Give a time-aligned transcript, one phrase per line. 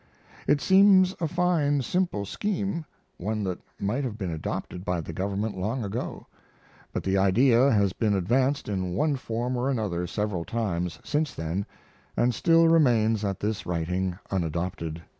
[0.47, 2.85] It seems a fine, simple scheme,
[3.17, 6.25] one that might have been adopted by the government long ago;
[6.91, 11.67] but the idea has been advanced in one form or another several times since then,
[12.17, 15.03] and still remains at this writing unadopted.